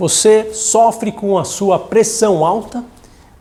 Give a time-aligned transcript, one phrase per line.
[0.00, 2.82] Você sofre com a sua pressão alta?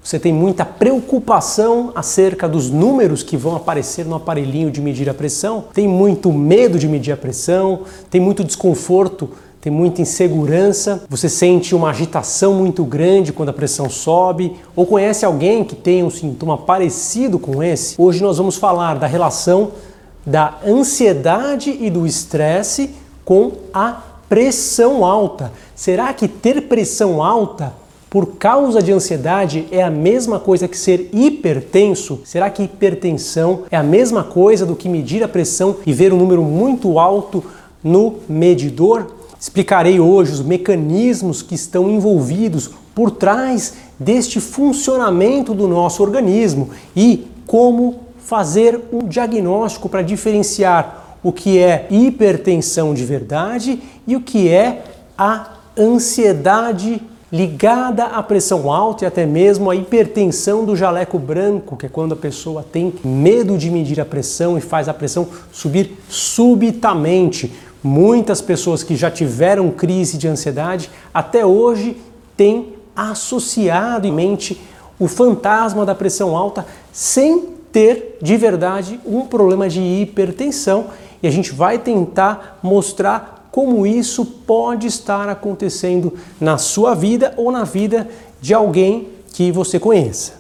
[0.04, 5.14] Você tem muita preocupação acerca dos números que vão aparecer no aparelhinho de medir a
[5.14, 5.64] pressão?
[5.74, 7.84] Tem muito medo de medir a pressão?
[8.10, 9.30] Tem muito desconforto?
[9.62, 11.06] Tem muita insegurança?
[11.08, 14.58] Você sente uma agitação muito grande quando a pressão sobe?
[14.76, 17.96] Ou conhece alguém que tem um sintoma parecido com esse?
[17.98, 19.72] Hoje nós vamos falar da relação
[20.26, 22.90] da ansiedade e do estresse
[23.24, 25.52] com a pressão alta.
[25.76, 27.74] Será que ter pressão alta
[28.10, 32.22] por causa de ansiedade é a mesma coisa que ser hipertenso?
[32.24, 36.18] Será que hipertensão é a mesma coisa do que medir a pressão e ver um
[36.18, 37.44] número muito alto
[37.84, 39.16] no medidor?
[39.40, 47.28] Explicarei hoje os mecanismos que estão envolvidos por trás deste funcionamento do nosso organismo e
[47.48, 54.50] como fazer um diagnóstico para diferenciar o que é hipertensão de verdade e o que
[54.50, 54.84] é
[55.18, 57.02] a ansiedade
[57.32, 62.14] ligada à pressão alta e até mesmo à hipertensão do jaleco branco, que é quando
[62.14, 67.54] a pessoa tem medo de medir a pressão e faz a pressão subir subitamente.
[67.84, 71.98] Muitas pessoas que já tiveram crise de ansiedade até hoje
[72.36, 74.60] têm associado em mente
[75.00, 80.88] o fantasma da pressão alta sem ter de verdade um problema de hipertensão
[81.22, 87.52] e a gente vai tentar mostrar como isso pode estar acontecendo na sua vida ou
[87.52, 88.08] na vida
[88.40, 90.40] de alguém que você conheça.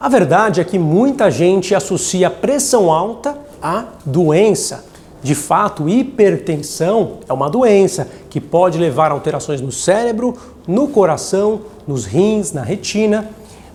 [0.00, 4.84] A verdade é que muita gente associa pressão alta à doença.
[5.22, 11.62] De fato, hipertensão é uma doença que pode levar a alterações no cérebro, no coração,
[11.86, 13.30] nos rins, na retina,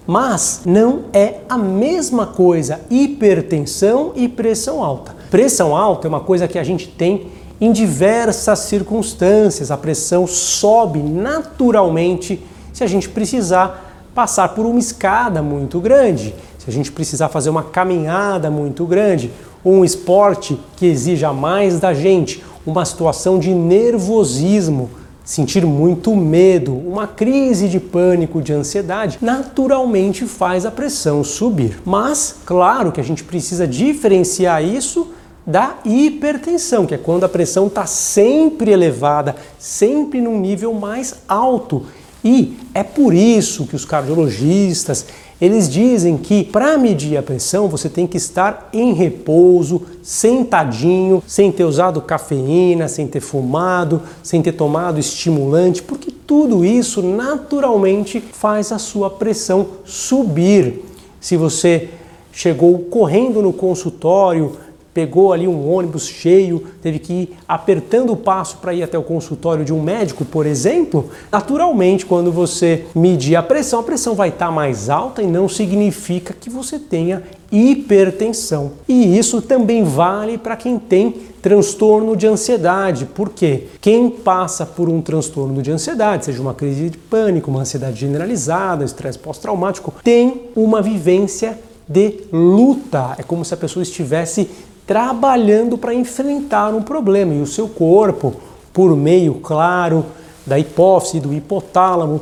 [0.05, 5.15] mas não é a mesma coisa hipertensão e pressão alta.
[5.29, 7.27] Pressão alta é uma coisa que a gente tem
[7.61, 9.69] em diversas circunstâncias.
[9.69, 16.69] A pressão sobe naturalmente se a gente precisar passar por uma escada muito grande, se
[16.69, 19.31] a gente precisar fazer uma caminhada muito grande,
[19.63, 24.89] um esporte que exija mais da gente, uma situação de nervosismo
[25.23, 31.79] sentir muito medo, uma crise de pânico, de ansiedade, naturalmente faz a pressão subir.
[31.85, 35.09] Mas, claro que a gente precisa diferenciar isso
[35.45, 41.85] da hipertensão, que é quando a pressão está sempre elevada, sempre num nível mais alto.
[42.23, 45.05] E é por isso que os cardiologistas
[45.41, 51.49] eles dizem que para medir a pressão você tem que estar em repouso, sentadinho, sem
[51.49, 58.73] ter usado cafeína, sem ter fumado, sem ter tomado estimulante, porque tudo isso naturalmente faz
[58.73, 60.83] a sua pressão subir.
[61.21, 61.89] Se você
[62.33, 64.57] chegou correndo no consultório,
[64.99, 69.01] pegou ali um ônibus cheio, teve que ir apertando o passo para ir até o
[69.01, 74.27] consultório de um médico, por exemplo, naturalmente, quando você medir a pressão, a pressão vai
[74.27, 78.73] estar tá mais alta e não significa que você tenha hipertensão.
[78.89, 85.01] E isso também vale para quem tem transtorno de ansiedade, porque quem passa por um
[85.01, 90.81] transtorno de ansiedade, seja uma crise de pânico, uma ansiedade generalizada, estresse pós-traumático, tem uma
[90.81, 91.57] vivência
[91.89, 93.15] de luta.
[93.17, 94.47] É como se a pessoa estivesse
[94.89, 98.33] trabalhando para enfrentar um problema e o seu corpo,
[98.73, 100.03] por meio, claro,
[100.47, 102.19] da hipófise, do hipotálamo,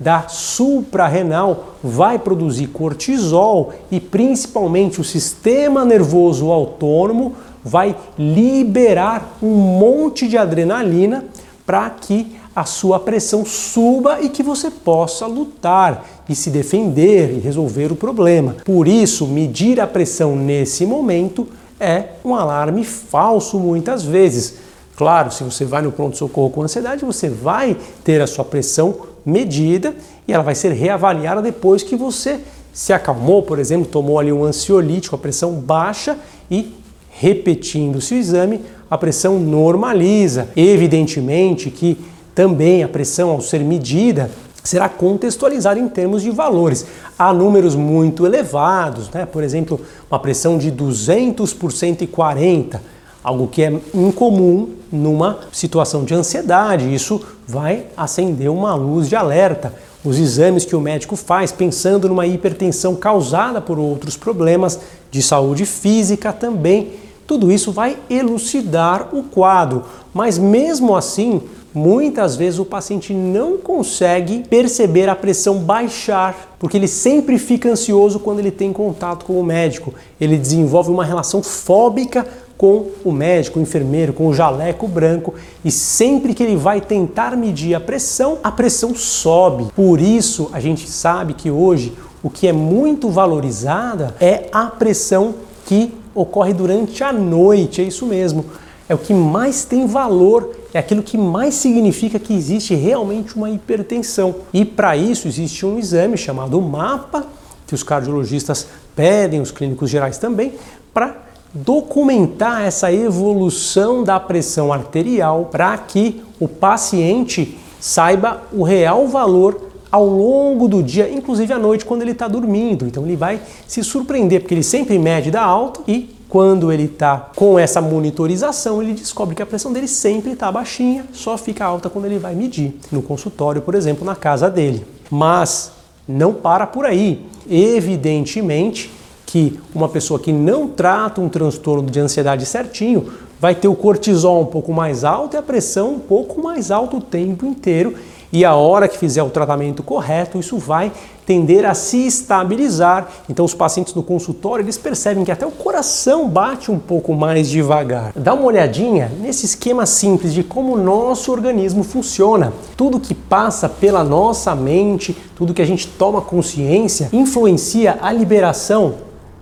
[0.00, 10.26] da suprarrenal, vai produzir cortisol e principalmente o sistema nervoso autônomo vai liberar um monte
[10.26, 11.24] de adrenalina
[11.64, 17.38] para que a sua pressão suba e que você possa lutar e se defender e
[17.38, 18.56] resolver o problema.
[18.64, 21.46] Por isso, medir a pressão nesse momento
[21.80, 24.56] é um alarme falso muitas vezes.
[24.96, 29.94] Claro, se você vai no pronto-socorro com ansiedade, você vai ter a sua pressão medida
[30.26, 32.40] e ela vai ser reavaliada depois que você
[32.72, 36.18] se acalmou, por exemplo, tomou ali um ansiolítico, a pressão baixa
[36.50, 36.74] e
[37.10, 38.60] repetindo-se o exame,
[38.90, 40.48] a pressão normaliza.
[40.56, 41.98] Evidentemente que
[42.34, 44.30] também a pressão ao ser medida
[44.68, 46.84] será contextualizada em termos de valores.
[47.18, 49.24] Há números muito elevados, né?
[49.24, 49.80] por exemplo,
[50.10, 52.82] uma pressão de 200 por 140,
[53.24, 56.94] algo que é incomum numa situação de ansiedade.
[56.94, 59.72] Isso vai acender uma luz de alerta.
[60.04, 64.78] Os exames que o médico faz pensando numa hipertensão causada por outros problemas
[65.10, 66.92] de saúde física também,
[67.28, 69.84] tudo isso vai elucidar o quadro.
[70.14, 71.42] Mas mesmo assim,
[71.74, 78.18] muitas vezes o paciente não consegue perceber a pressão baixar, porque ele sempre fica ansioso
[78.18, 79.92] quando ele tem contato com o médico.
[80.18, 82.26] Ele desenvolve uma relação fóbica
[82.56, 87.36] com o médico, o enfermeiro, com o jaleco branco e sempre que ele vai tentar
[87.36, 89.66] medir a pressão, a pressão sobe.
[89.76, 91.92] Por isso, a gente sabe que hoje
[92.22, 95.34] o que é muito valorizada é a pressão
[95.66, 98.44] que ocorre durante a noite, é isso mesmo.
[98.88, 103.50] É o que mais tem valor, é aquilo que mais significa que existe realmente uma
[103.50, 104.36] hipertensão.
[104.52, 107.26] E para isso existe um exame chamado MAPA,
[107.66, 108.66] que os cardiologistas
[108.96, 110.54] pedem, os clínicos gerais também,
[110.92, 111.16] para
[111.52, 120.06] documentar essa evolução da pressão arterial para que o paciente saiba o real valor ao
[120.06, 122.86] longo do dia, inclusive à noite, quando ele está dormindo.
[122.86, 127.30] Então ele vai se surpreender, porque ele sempre mede da alta e quando ele está
[127.34, 131.88] com essa monitorização, ele descobre que a pressão dele sempre está baixinha, só fica alta
[131.88, 134.84] quando ele vai medir no consultório, por exemplo, na casa dele.
[135.10, 135.72] Mas
[136.06, 137.26] não para por aí.
[137.48, 138.90] Evidentemente
[139.24, 144.42] que uma pessoa que não trata um transtorno de ansiedade certinho vai ter o cortisol
[144.42, 147.94] um pouco mais alto e a pressão um pouco mais alta o tempo inteiro
[148.32, 150.92] e a hora que fizer o tratamento correto, isso vai
[151.24, 153.08] tender a se estabilizar.
[153.28, 157.48] Então os pacientes no consultório, eles percebem que até o coração bate um pouco mais
[157.48, 158.12] devagar.
[158.16, 162.52] Dá uma olhadinha nesse esquema simples de como o nosso organismo funciona.
[162.76, 168.94] Tudo que passa pela nossa mente, tudo que a gente toma consciência, influencia a liberação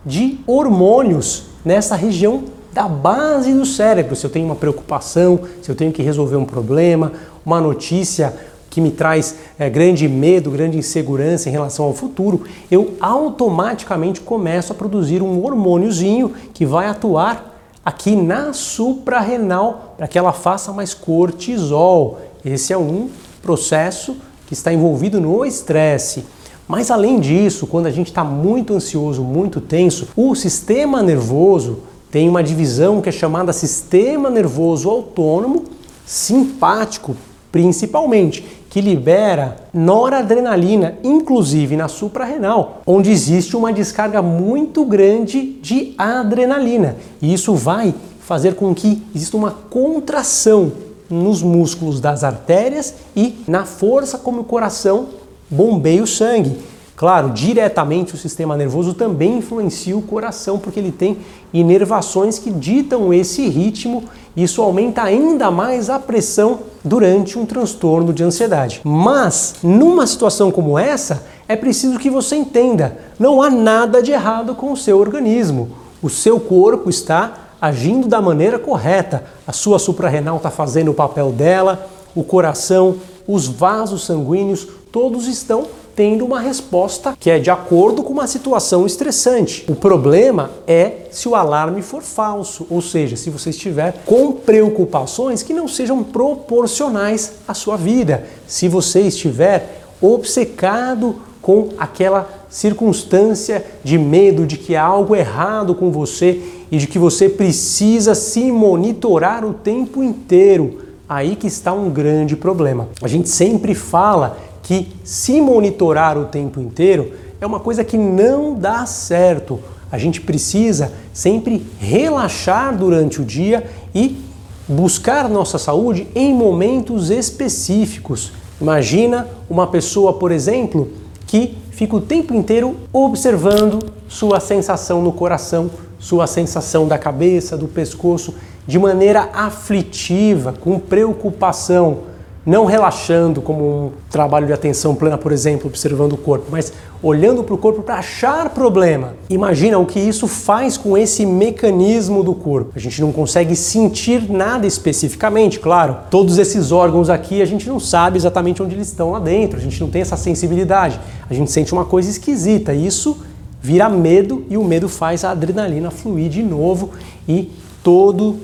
[0.05, 4.15] de hormônios nessa região da base do cérebro.
[4.15, 7.12] Se eu tenho uma preocupação, se eu tenho que resolver um problema,
[7.44, 8.35] uma notícia
[8.76, 14.70] que me traz é, grande medo, grande insegurança em relação ao futuro, eu automaticamente começo
[14.70, 20.93] a produzir um hormôniozinho que vai atuar aqui na suprarrenal para que ela faça mais
[20.93, 22.20] cortisol.
[22.44, 23.08] Esse é um
[23.40, 26.26] processo que está envolvido no estresse.
[26.69, 31.78] Mas além disso, quando a gente está muito ansioso, muito tenso, o sistema nervoso
[32.11, 35.64] tem uma divisão que é chamada sistema nervoso autônomo
[36.05, 37.17] simpático,
[37.56, 46.97] principalmente, que libera noradrenalina, inclusive na suprarrenal, onde existe uma descarga muito grande de adrenalina.
[47.23, 50.70] E isso vai fazer com que exista uma contração
[51.08, 55.06] nos músculos das artérias e na força como o coração
[55.49, 56.59] bombeia o sangue.
[56.94, 61.19] Claro, diretamente o sistema nervoso também influencia o coração, porque ele tem
[61.55, 64.05] inervações que ditam esse ritmo.
[64.35, 68.81] E isso aumenta ainda mais a pressão durante um transtorno de ansiedade.
[68.85, 74.55] Mas, numa situação como essa, é preciso que você entenda: não há nada de errado
[74.55, 75.71] com o seu organismo.
[76.00, 79.25] O seu corpo está agindo da maneira correta.
[79.47, 82.97] A sua suprarrenal está fazendo o papel dela, o coração,
[83.27, 85.67] os vasos sanguíneos, todos estão
[85.97, 89.65] tendo uma resposta que é de acordo com uma situação estressante.
[89.67, 95.43] O problema é se o alarme for falso, ou seja, se você estiver com preocupações
[95.43, 98.27] que não sejam proporcionais à sua vida.
[98.47, 105.91] Se você estiver obcecado com aquela circunstância de medo de que há algo errado com
[105.91, 110.83] você e de que você precisa se monitorar o tempo inteiro.
[111.09, 112.89] Aí que está um grande problema.
[113.01, 118.53] A gente sempre fala que se monitorar o tempo inteiro é uma coisa que não
[118.53, 119.61] dá certo.
[119.93, 123.65] A gente precisa sempre relaxar durante o dia
[123.95, 124.19] e
[124.67, 128.33] buscar nossa saúde em momentos específicos.
[128.61, 130.90] Imagina uma pessoa, por exemplo,
[131.29, 137.69] que fica o tempo inteiro observando sua sensação no coração, sua sensação da cabeça, do
[137.69, 138.35] pescoço,
[138.67, 142.15] de maneira aflitiva, com preocupação
[142.47, 146.73] não relaxando como um trabalho de atenção plena, por exemplo, observando o corpo, mas
[147.03, 149.15] olhando para o corpo para achar problema.
[149.29, 152.71] Imagina o que isso faz com esse mecanismo do corpo.
[152.76, 155.97] A gente não consegue sentir nada especificamente, claro.
[156.09, 159.62] Todos esses órgãos aqui a gente não sabe exatamente onde eles estão lá dentro, a
[159.62, 161.00] gente não tem essa sensibilidade.
[161.29, 162.73] A gente sente uma coisa esquisita.
[162.73, 163.19] Isso
[163.61, 166.91] vira medo e o medo faz a adrenalina fluir de novo
[167.29, 167.50] e
[167.83, 168.37] todo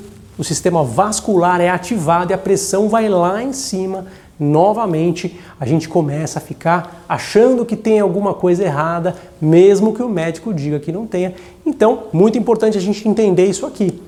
[0.43, 4.07] o sistema vascular é ativado e a pressão vai lá em cima.
[4.41, 10.09] Novamente, a gente começa a ficar achando que tem alguma coisa errada, mesmo que o
[10.09, 11.33] médico diga que não tenha.
[11.65, 14.03] Então, muito importante a gente entender isso aqui.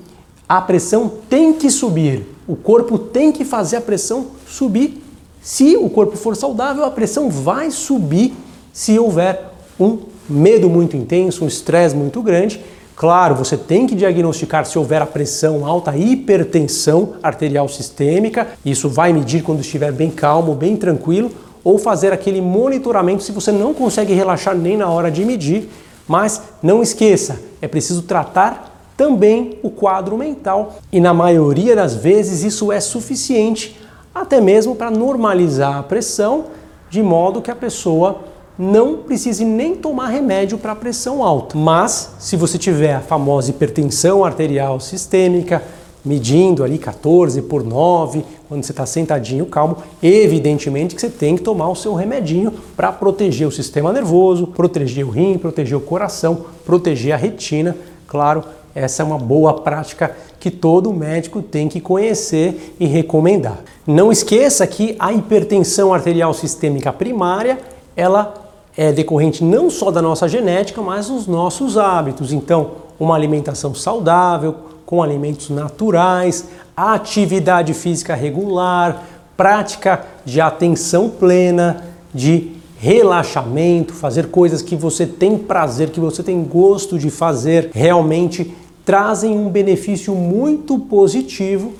[0.47, 5.01] A pressão tem que subir, o corpo tem que fazer a pressão subir.
[5.41, 8.33] Se o corpo for saudável, a pressão vai subir
[8.73, 9.41] se houver
[9.79, 9.99] um
[10.29, 12.61] medo muito intenso, um estresse muito grande
[12.95, 18.47] Claro, você tem que diagnosticar se houver a pressão alta, hipertensão arterial sistêmica.
[18.63, 21.29] Isso vai medir quando estiver bem calmo, bem tranquilo,
[21.61, 25.69] ou fazer aquele monitoramento se você não consegue relaxar nem na hora de medir.
[26.07, 32.43] Mas não esqueça, é preciso tratar também o quadro mental e na maioria das vezes
[32.43, 33.77] isso é suficiente
[34.13, 36.45] até mesmo para normalizar a pressão
[36.89, 38.19] de modo que a pessoa
[38.57, 41.57] não precise nem tomar remédio para pressão alta.
[41.57, 45.61] Mas se você tiver a famosa hipertensão arterial sistêmica,
[46.03, 51.41] medindo ali 14 por 9, quando você está sentadinho calmo, evidentemente que você tem que
[51.41, 56.45] tomar o seu remedinho para proteger o sistema nervoso, proteger o rim, proteger o coração,
[56.63, 57.75] proteger a retina.
[58.07, 58.43] Claro,
[58.75, 63.59] essa é uma boa prática que todo médico tem que conhecer e recomendar.
[63.87, 67.57] Não esqueça que a hipertensão arterial sistêmica primária,
[67.95, 68.44] ela
[68.77, 72.33] é decorrente não só da nossa genética, mas dos nossos hábitos.
[72.33, 74.55] Então, uma alimentação saudável,
[74.85, 79.03] com alimentos naturais, atividade física regular,
[79.35, 86.43] prática de atenção plena, de relaxamento, fazer coisas que você tem prazer, que você tem
[86.43, 88.53] gosto de fazer, realmente
[88.83, 91.73] trazem um benefício muito positivo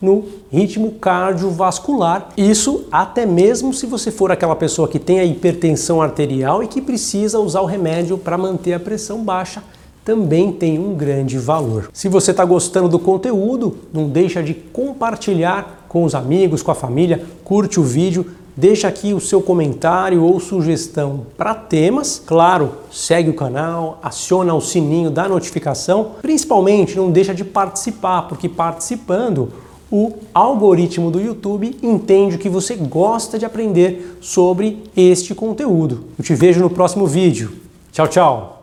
[0.00, 2.30] no ritmo cardiovascular.
[2.36, 6.80] Isso até mesmo se você for aquela pessoa que tem a hipertensão arterial e que
[6.80, 9.62] precisa usar o remédio para manter a pressão baixa,
[10.04, 11.90] também tem um grande valor.
[11.92, 16.74] Se você está gostando do conteúdo, não deixa de compartilhar com os amigos, com a
[16.74, 18.24] família, curte o vídeo,
[18.56, 22.22] deixa aqui o seu comentário ou sugestão para temas.
[22.24, 26.12] Claro, segue o canal, aciona o sininho da notificação.
[26.22, 29.52] Principalmente, não deixa de participar, porque participando
[29.90, 36.04] o algoritmo do YouTube entende que você gosta de aprender sobre este conteúdo.
[36.18, 37.52] Eu te vejo no próximo vídeo.
[37.92, 38.57] Tchau, tchau!